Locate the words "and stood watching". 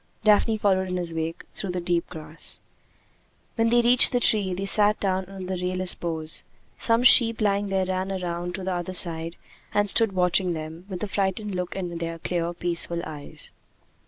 9.71-10.53